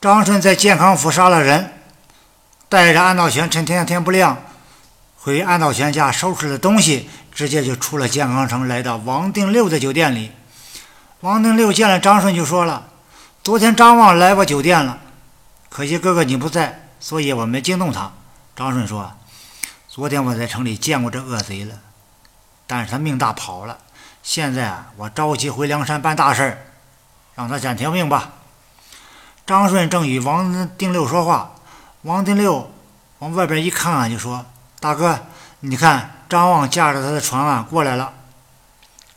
[0.00, 1.74] 张顺在健康府杀了人，
[2.70, 4.42] 带着安道全，趁天天不亮
[5.18, 10.32] 回安道全家收拾了东西，直接就出了健康城，来到王定六的酒店里。
[11.20, 12.88] 王定六见了张顺，就说了
[13.44, 14.98] ：“昨天张望来我酒店了，
[15.68, 18.10] 可惜哥哥你不在，所以我没惊动他。”
[18.56, 19.12] 张顺说
[19.86, 21.74] ：“昨天我在城里见过这恶贼了，
[22.66, 23.76] 但是他命大跑了。
[24.22, 26.58] 现在啊，我着急回梁山办大事儿，
[27.34, 28.30] 让他捡条命吧。”
[29.50, 31.50] 张顺正与王定六说话，
[32.02, 32.70] 王定六
[33.18, 34.46] 往外边一看，就说
[34.78, 35.26] ：“大哥，
[35.58, 38.12] 你看张望驾着他的船啊过来了。”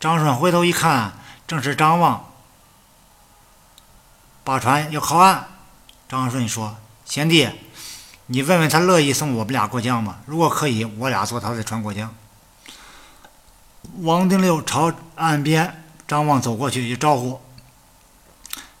[0.00, 1.12] 张顺回头一看，
[1.46, 2.24] 正是张望
[4.44, 5.44] 把船要靠岸。
[6.08, 7.50] 张顺说：“贤弟，
[8.28, 10.20] 你问问他乐意送我们俩过江吗？
[10.24, 12.10] 如果可以，我俩坐他的船过江。”
[14.00, 17.38] 王定六朝岸边，张望走过去就招呼。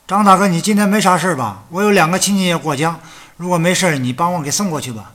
[0.06, 1.62] 张大哥，你今天没啥事吧？
[1.70, 3.00] 我有两个亲戚要过江，
[3.38, 5.12] 如果没事，你帮我给送过去吧。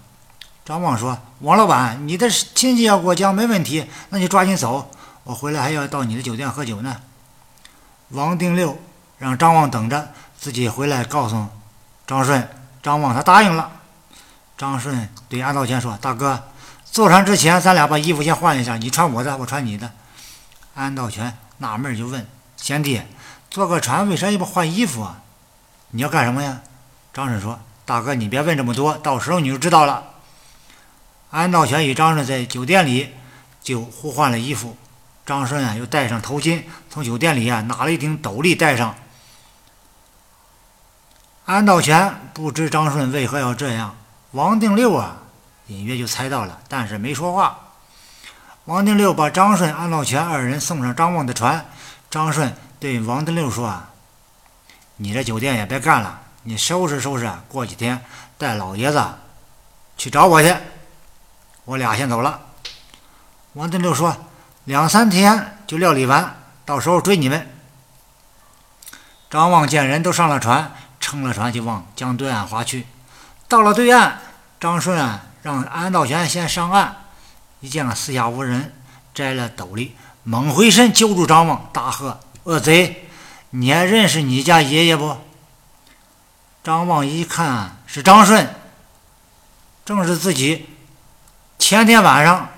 [0.65, 4.89] 张望说：“王老板，你的亲戚要过江没问题，那就抓紧走，
[5.23, 6.97] 我回来还要到你的酒店喝酒呢。”
[8.09, 8.79] 王定六
[9.19, 11.45] 让张望等着，自己回来告诉
[12.07, 12.49] 张顺。
[12.81, 13.69] 张望他答应了。
[14.57, 16.45] 张顺对安道全说：“大哥，
[16.91, 19.91] 坐船之前，咱俩把衣服先换一下，你穿我的，我穿你的。”
[20.73, 22.25] 安道全纳闷就问
[22.57, 22.99] ：“贤弟。”
[23.59, 25.19] 坐个船为啥要不换衣服啊？
[25.89, 26.61] 你要干什么呀？
[27.13, 30.01] 张顺说：“大哥，你别问这么多，到时候你就知道了。”
[31.29, 33.13] 安道全与张顺在酒店里
[33.61, 34.77] 就互换了衣服。
[35.25, 38.95] 张顺啊，又戴上头巾，从酒店里啊拿了一顶斗笠戴上。
[41.43, 43.93] 安道全不知张顺为何要这样，
[44.31, 45.17] 王定六啊
[45.67, 47.59] 隐约就猜到了，但是没说话。
[48.63, 51.65] 王定六把张顺、安道全二人送上张望的船，
[52.09, 52.55] 张顺。
[52.79, 53.83] 对王定六说：“，
[54.95, 58.05] 你这酒店也别干了，你收拾收拾，过几天
[58.37, 59.03] 带老爷子
[59.97, 60.55] 去找我去。
[61.65, 62.39] 我俩先走了。”
[63.53, 64.15] 王定六说
[64.63, 67.51] ：“两三天就料理完，到时候追你们。”
[69.29, 72.87] 张望见人都上了船，乘了船就往江对岸划去。
[73.49, 74.21] 到了对岸，
[74.57, 76.95] 张顺啊让安道全先上岸，
[77.59, 78.73] 一见了四下无人，
[79.13, 82.21] 摘了斗笠，猛回身揪住张望，大喝。
[82.49, 83.07] 恶贼，
[83.51, 85.15] 你还认识你家爷爷不？
[86.63, 88.55] 张望一看是张顺，
[89.85, 90.67] 正是自己
[91.59, 92.49] 前天晚上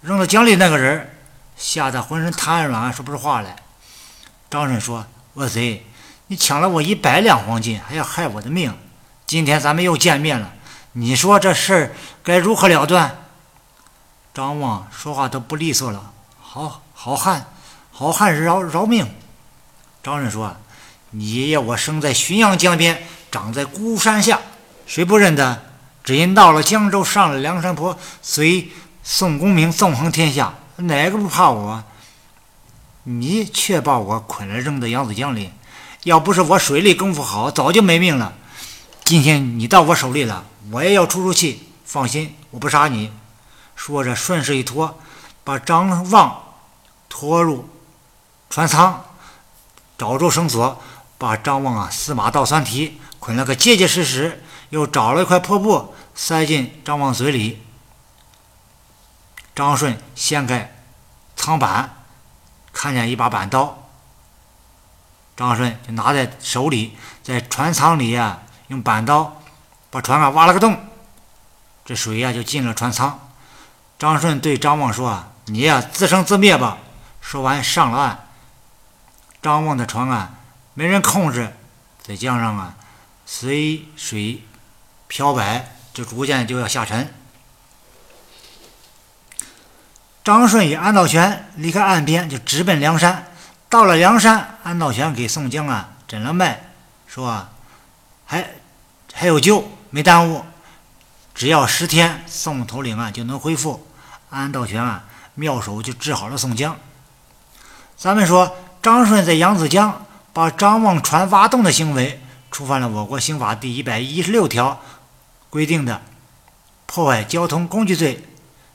[0.00, 1.18] 扔到江里那个人，
[1.54, 3.56] 吓得浑身瘫软，说不出话来。
[4.48, 5.04] 张顺说
[5.34, 5.84] ：“恶贼，
[6.28, 8.74] 你抢了我一百两黄金，还要害我的命，
[9.26, 10.50] 今天咱们又见面了，
[10.92, 11.92] 你说这事儿
[12.22, 13.18] 该如何了断？”
[14.32, 16.10] 张望说话都不利索了，
[16.40, 17.48] 好好汉，
[17.92, 19.06] 好汉饶饶命。
[20.06, 20.56] 张顺说
[21.10, 24.38] ：“你爷爷我生在浔阳江边，长在孤山下，
[24.86, 25.64] 谁不认得？
[26.04, 28.70] 只因到了江州，上了梁山坡，随
[29.02, 31.82] 宋公明纵横天下，哪个不怕我？
[33.02, 35.50] 你却把我捆了，扔到扬子江里。
[36.04, 38.32] 要不是我水里功夫好，早就没命了。
[39.02, 41.72] 今天你到我手里了，我也要出出气。
[41.84, 43.10] 放心，我不杀你。”
[43.74, 45.00] 说着，顺势一拖，
[45.42, 46.42] 把张望
[47.08, 47.68] 拖入
[48.48, 49.02] 船舱。
[49.98, 50.82] 找住绳索，
[51.18, 57.62] 把张望啊司马倒三蹄捆了个结结实实，又找了一块破布塞进张望嘴里。
[59.54, 60.76] 张顺掀开
[61.34, 62.04] 舱板，
[62.72, 63.88] 看见一把板刀，
[65.34, 69.40] 张顺就拿在手里，在船舱里呀用板刀
[69.88, 70.78] 把船啊挖了个洞，
[71.86, 73.18] 这水呀就进了船舱。
[73.98, 76.76] 张顺对张望说：“啊，你呀自生自灭吧。”
[77.22, 78.25] 说完上了岸。
[79.46, 80.32] 张望的船啊，
[80.74, 81.54] 没人控制，
[82.02, 82.74] 在江上啊，
[83.24, 84.42] 随水
[85.06, 87.14] 漂摆，就逐渐就要下沉。
[90.24, 93.28] 张顺与安道全离开岸边，就直奔梁山。
[93.68, 96.72] 到了梁山，安道全给宋江啊诊了脉，
[97.06, 97.52] 说啊
[98.24, 98.50] 还
[99.14, 100.44] 还有救，没耽误，
[101.36, 103.86] 只要十天，宋头领啊就能恢复。
[104.28, 105.04] 安道全啊
[105.34, 106.76] 妙手就治好了宋江。
[107.96, 108.52] 咱们说。
[108.86, 112.22] 张顺在扬子江把张望船挖洞的行为，
[112.52, 114.80] 触犯了我国刑法第一百一十六条
[115.50, 116.02] 规定的
[116.86, 118.24] 破坏交通工具罪。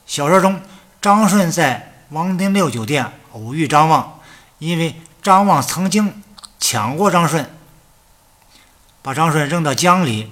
[0.06, 0.60] 小说中，
[1.02, 4.20] 张顺在王丁六酒店偶遇张望，
[4.60, 6.22] 因为张望曾经
[6.60, 7.50] 抢过张顺，
[9.02, 10.30] 把张顺扔到江里。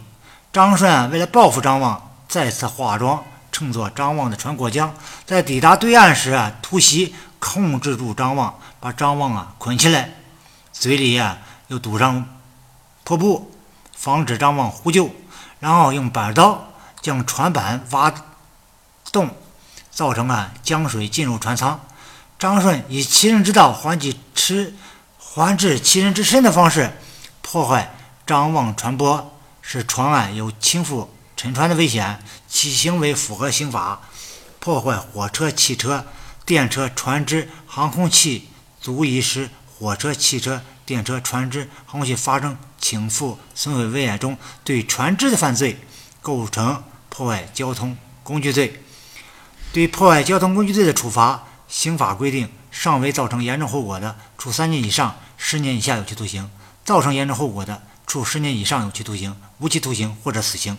[0.52, 4.94] 张顺为了报复张望，再次化妆，乘坐张望的船过江，
[5.26, 7.16] 在抵达对岸时啊，突袭。
[7.40, 10.14] 控制住张望，把张望啊捆起来，
[10.72, 11.38] 嘴里呀
[11.68, 12.28] 又堵上
[13.04, 13.52] 破布，
[13.96, 15.10] 防止张望呼救，
[15.60, 16.68] 然后用板刀
[17.02, 18.14] 将船板挖
[19.12, 19.30] 洞，
[19.90, 21.80] 造成啊江水进入船舱。
[22.38, 24.74] 张顺以其人之道还治吃
[25.18, 26.92] 还治其人之身的方式
[27.42, 27.94] 破坏
[28.26, 29.24] 张望船舶，
[29.62, 34.02] 使船岸有倾覆沉船的危险，其行为符合刑法。
[34.60, 36.06] 破坏火车、汽车、
[36.50, 38.48] 电车、船只、航空器，
[38.82, 45.80] 足以使火车、汽车、电车、船只、航空器发生倾覆、损毁危险中对船只的犯罪，
[46.24, 48.82] 构成破坏交通工具罪。
[49.72, 51.44] 对破坏交通工具罪的处罚。
[51.68, 56.46] 刑法规定，尚未造成严重后果的，处三年以上十年以下有期徒刑；
[56.84, 60.76] 造成严重后果的，处十年以上有期徒刑、无期徒刑或者死刑。